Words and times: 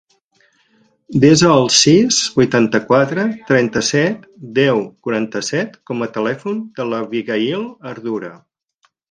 Desa 1.25 1.49
el 1.55 1.67
sis, 1.79 2.21
vuitanta-quatre, 2.37 3.25
trenta-set, 3.51 4.25
deu, 4.57 4.81
quaranta-set 5.09 5.77
com 5.93 6.03
a 6.07 6.09
telèfon 6.17 6.65
de 6.81 6.89
l'Abigaïl 6.91 7.71
Ardura. 7.93 8.35